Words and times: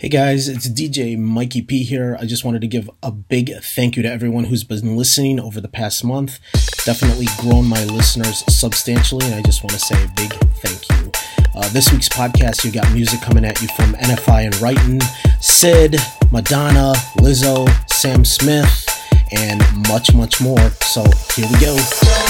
Hey 0.00 0.10
guys, 0.10 0.48
it's 0.48 0.68
DJ 0.68 1.18
Mikey 1.18 1.60
P 1.60 1.82
here. 1.82 2.16
I 2.20 2.24
just 2.24 2.44
wanted 2.44 2.60
to 2.60 2.68
give 2.68 2.88
a 3.02 3.10
big 3.10 3.50
thank 3.60 3.96
you 3.96 4.02
to 4.04 4.08
everyone 4.08 4.44
who's 4.44 4.62
been 4.62 4.96
listening 4.96 5.40
over 5.40 5.60
the 5.60 5.66
past 5.66 6.04
month. 6.04 6.38
Definitely 6.84 7.26
grown 7.38 7.66
my 7.66 7.82
listeners 7.82 8.44
substantially, 8.48 9.26
and 9.26 9.34
I 9.34 9.42
just 9.42 9.64
want 9.64 9.72
to 9.72 9.80
say 9.80 10.00
a 10.00 10.06
big 10.14 10.32
thank 10.62 10.88
you. 11.02 11.10
Uh, 11.52 11.68
this 11.70 11.90
week's 11.90 12.08
podcast, 12.08 12.64
you 12.64 12.70
got 12.70 12.92
music 12.92 13.20
coming 13.22 13.44
at 13.44 13.60
you 13.60 13.66
from 13.74 13.94
NFI 13.94 14.44
and 14.44 14.54
Wrighton, 14.54 15.02
Sid, 15.42 15.96
Madonna, 16.30 16.92
Lizzo, 17.16 17.68
Sam 17.90 18.24
Smith, 18.24 18.86
and 19.32 19.60
much, 19.88 20.14
much 20.14 20.40
more. 20.40 20.70
So 20.82 21.02
here 21.34 21.48
we 21.50 21.58
go. 21.58 22.27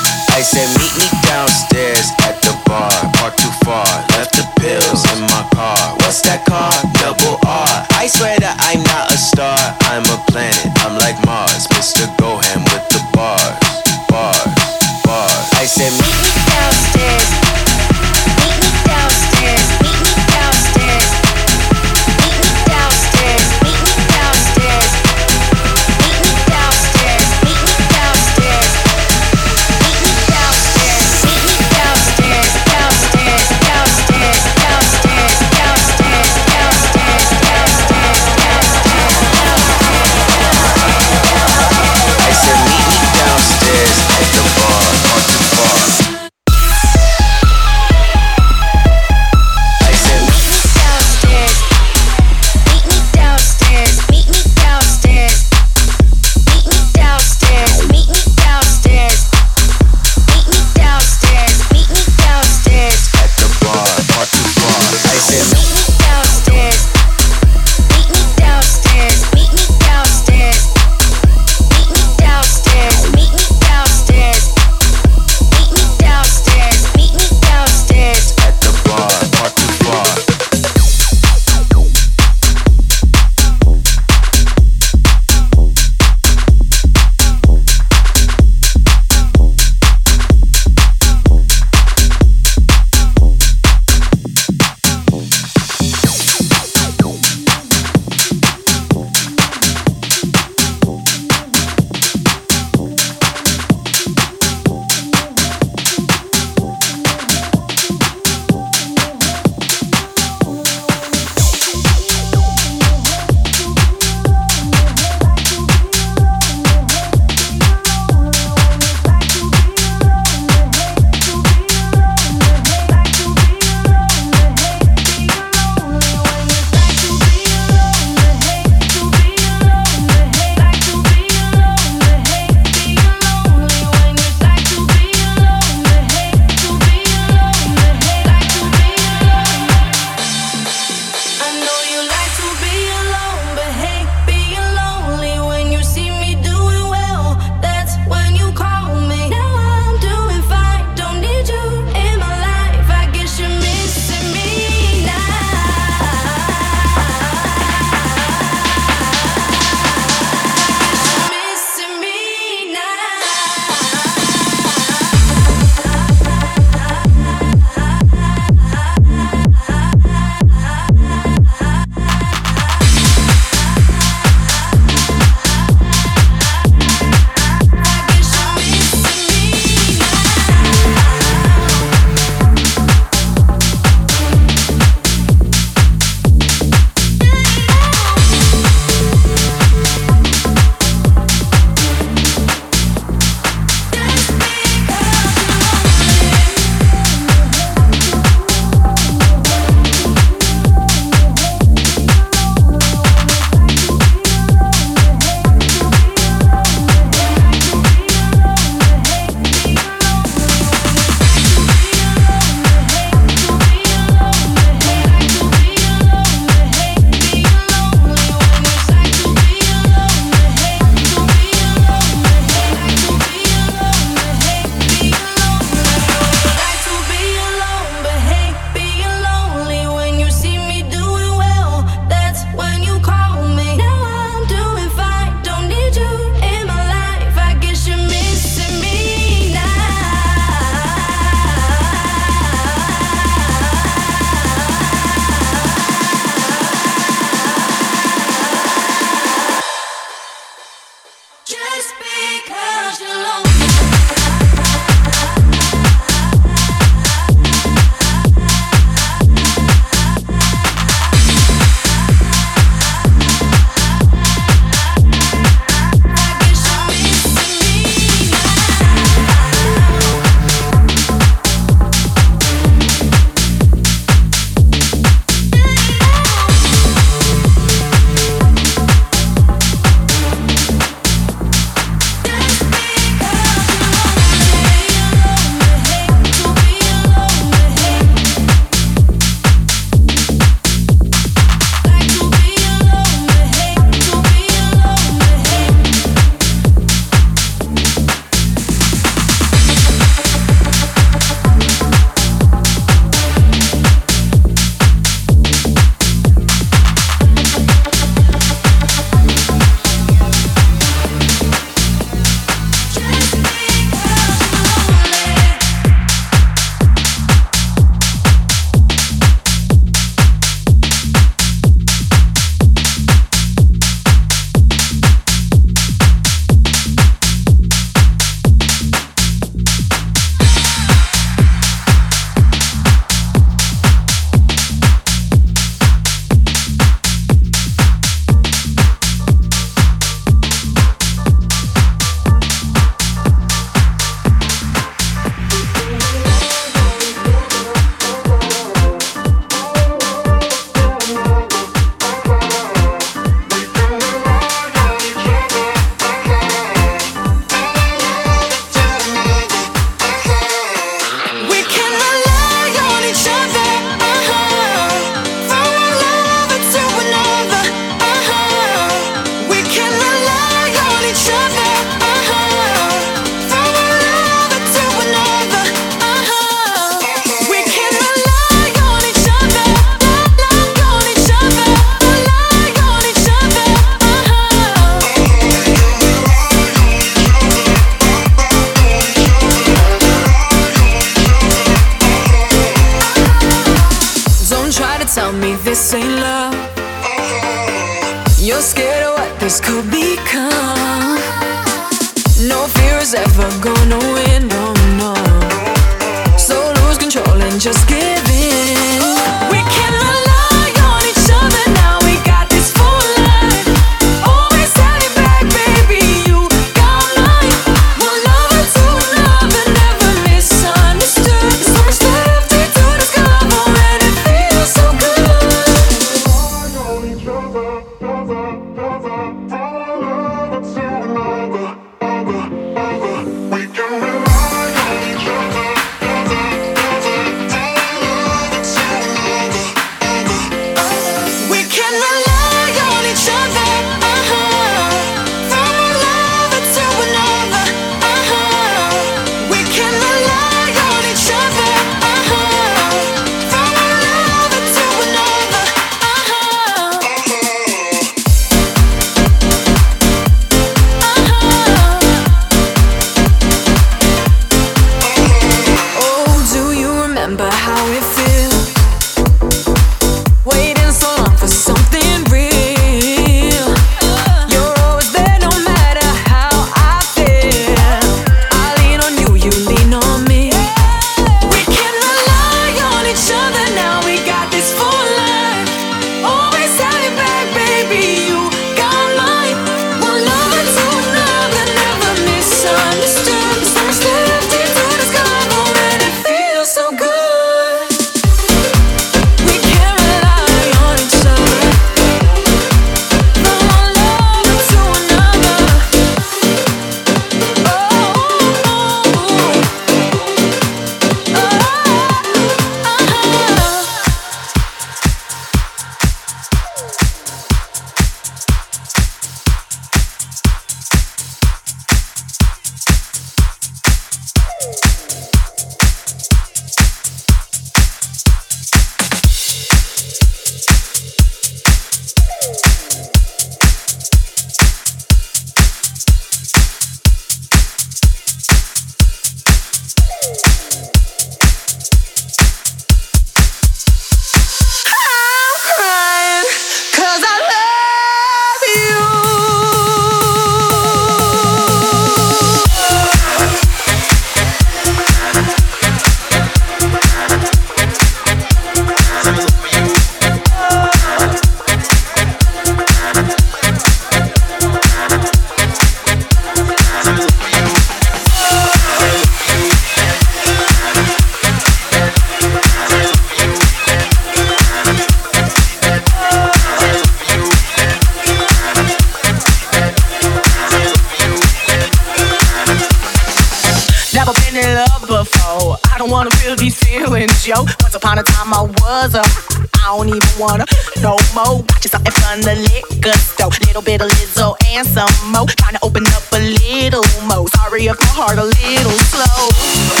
little 593.71 593.81
bit 593.83 594.01
of 594.01 594.09
Lizzo 594.09 594.53
and 594.73 594.85
some 594.85 595.31
mo. 595.31 595.45
Trying 595.45 595.75
to 595.75 595.79
open 595.81 596.05
up 596.07 596.23
a 596.33 596.39
little 596.39 597.05
more. 597.25 597.47
Sorry 597.55 597.87
if 597.87 597.97
my 598.01 598.05
heart 598.07 598.37
a 598.37 598.43
little 598.43 598.91
slow. 598.91 600.00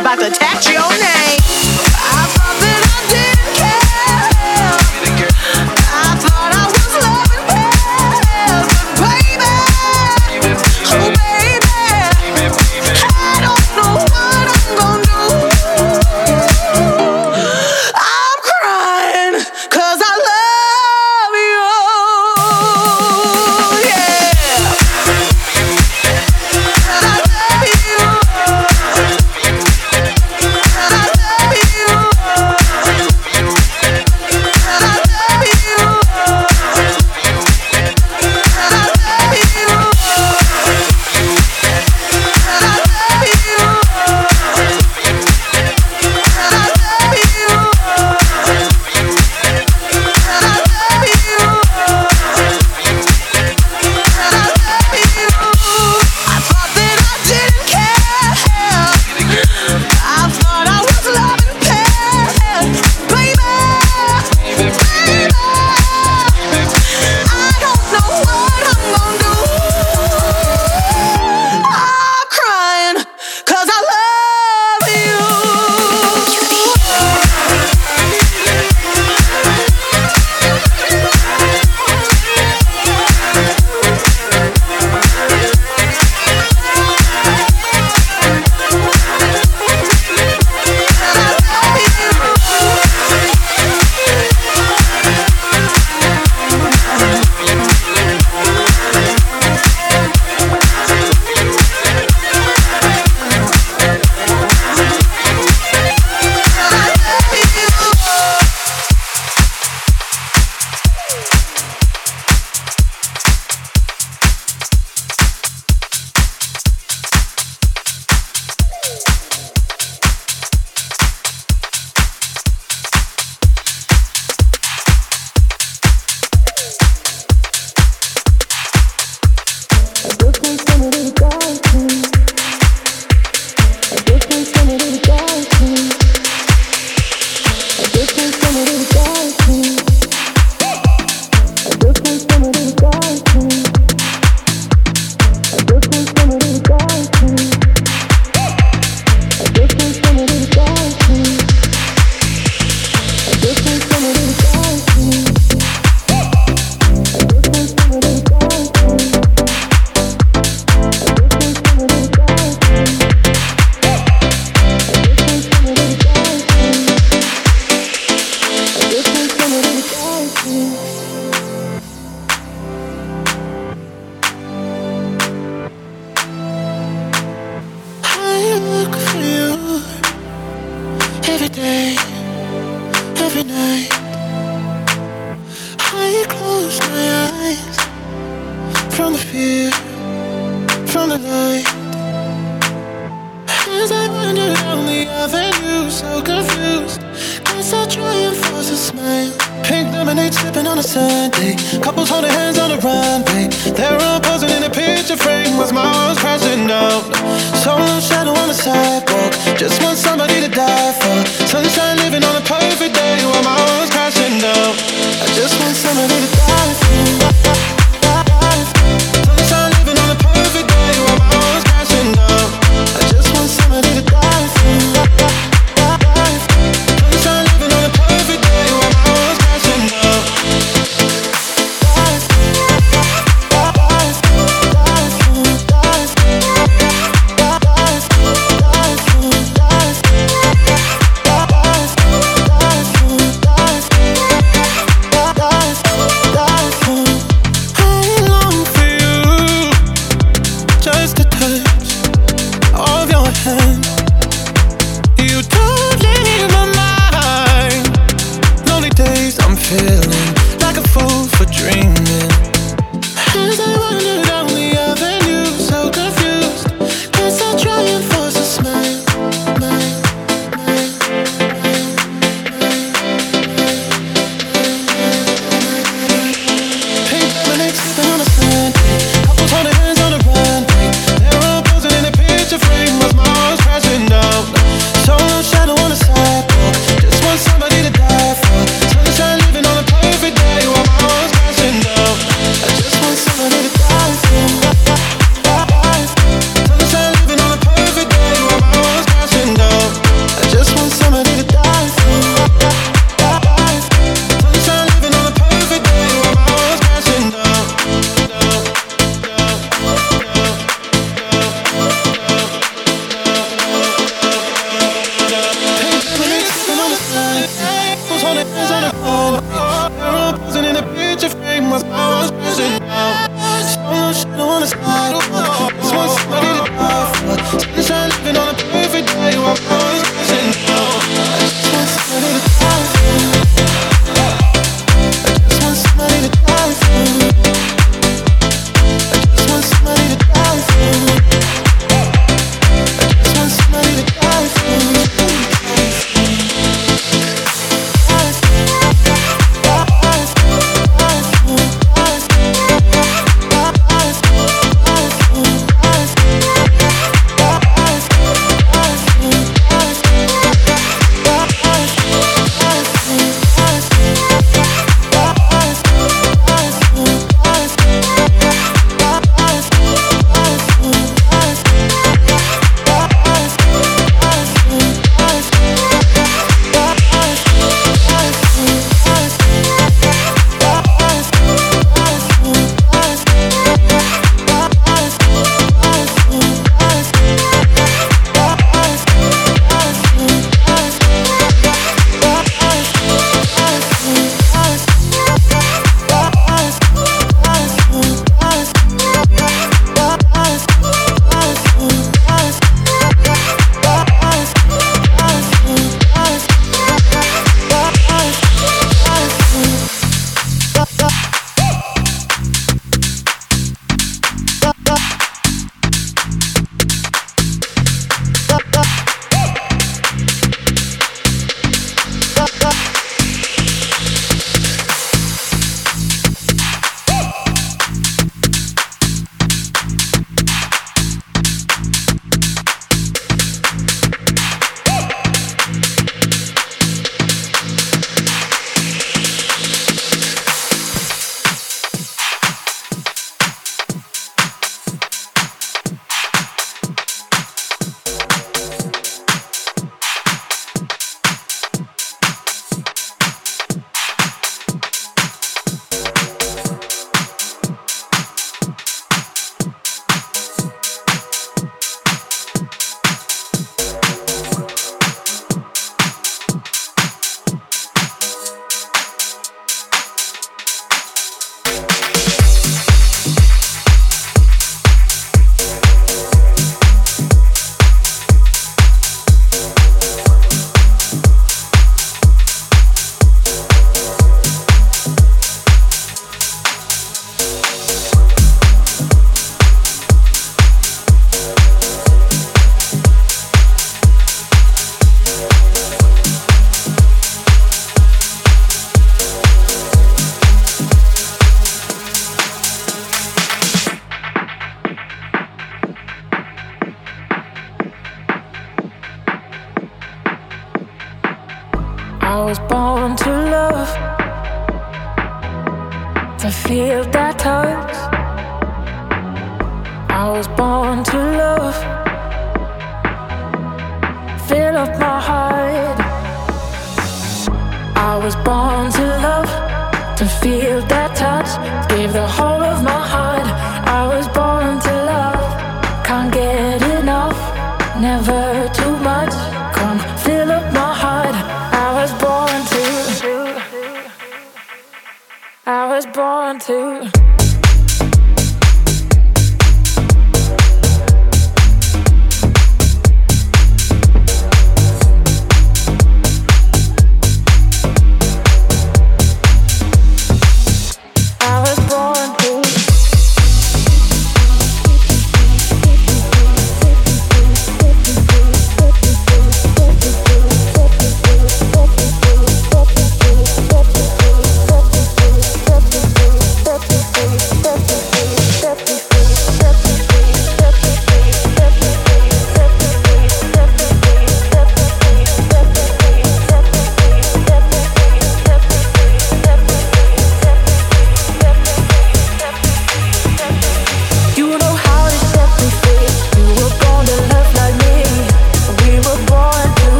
about 0.00 0.18
to 0.18 0.30
tax 0.30 0.68
you. 0.68 0.73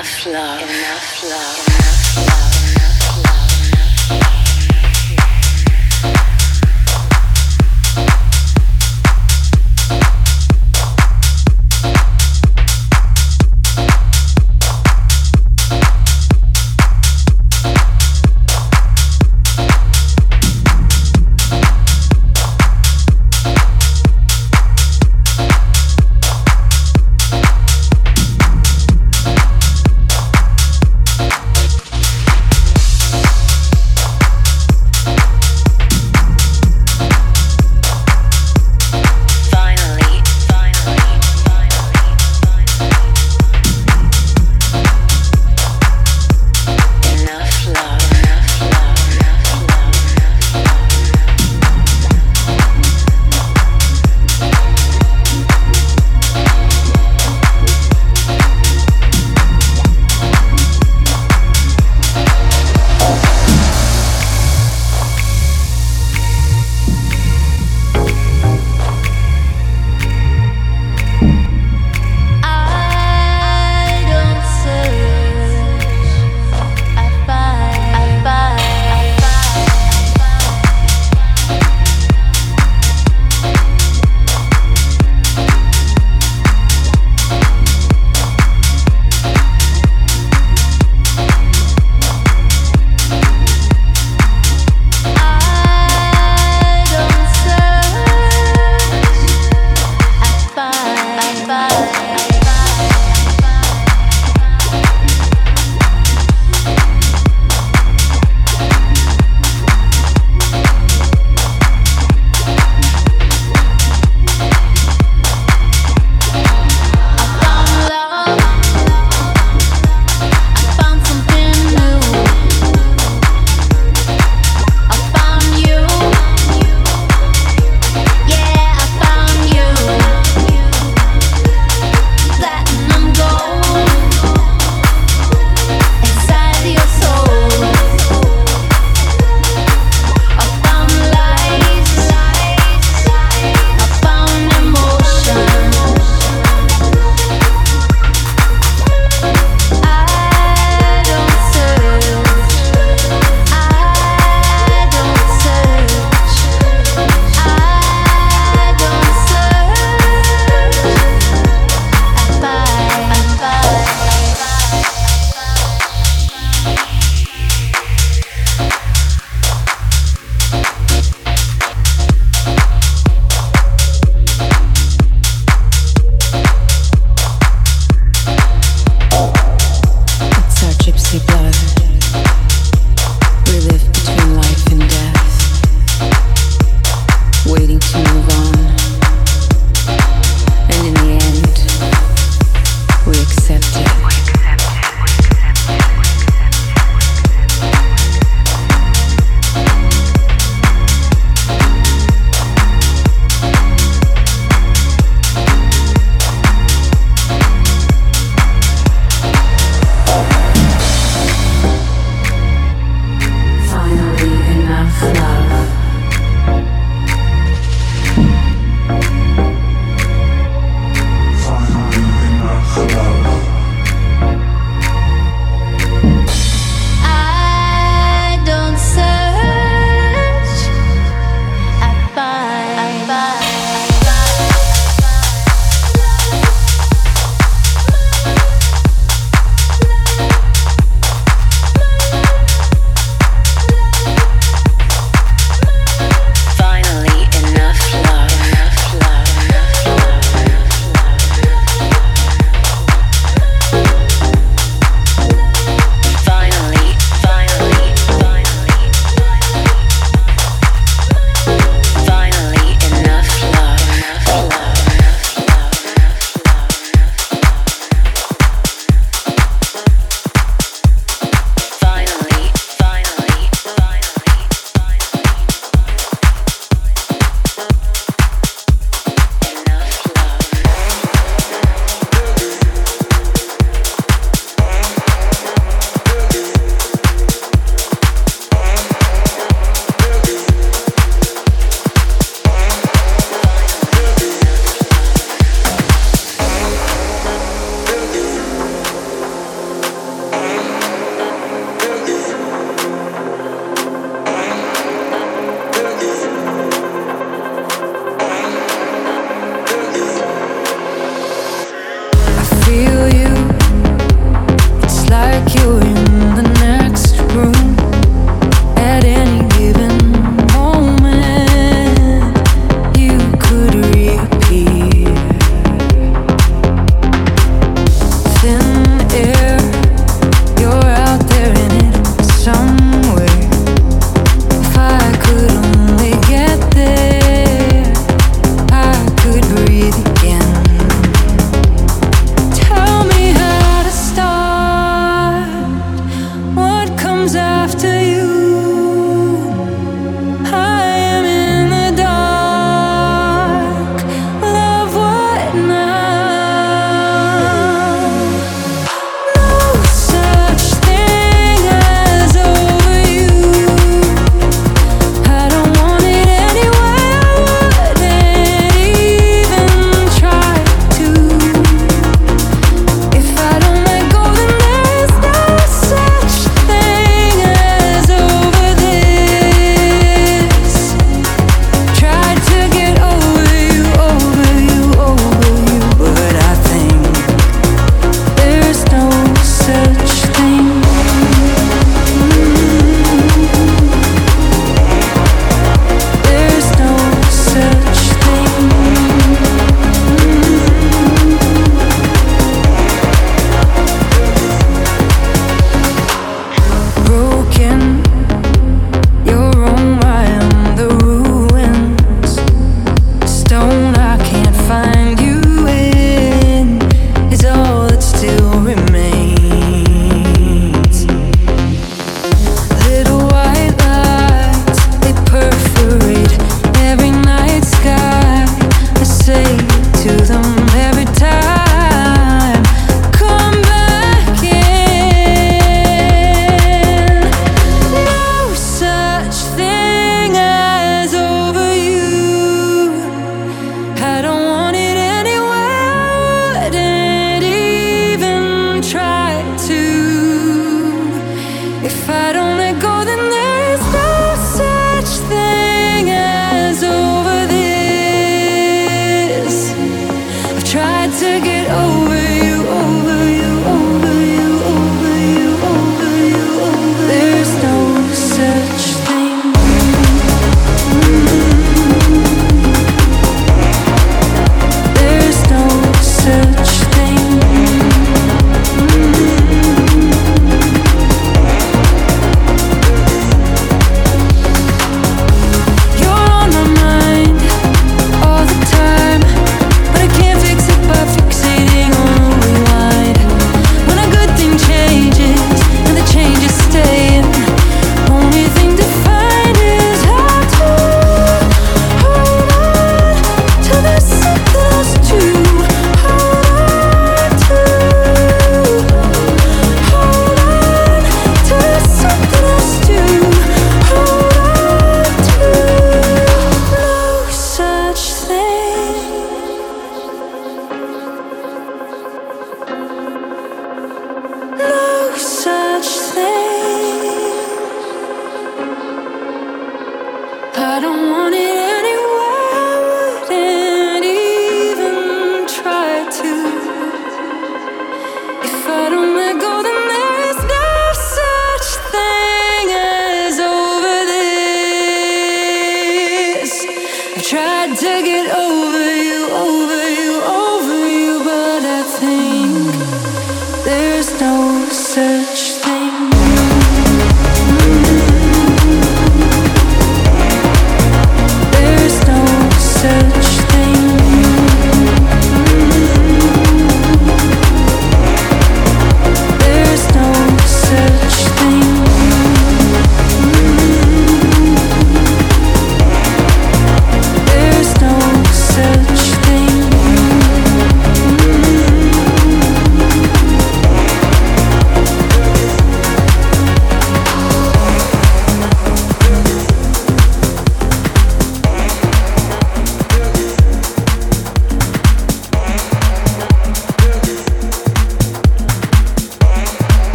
Enough 0.00 0.26
love. 0.26 0.62
Enough 0.62 1.24
love. 1.24 1.66
Enough 1.68 1.99